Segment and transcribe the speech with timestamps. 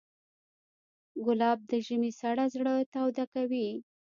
[1.25, 3.69] ګلاب د ژمي سړه زړه تاوده کوي.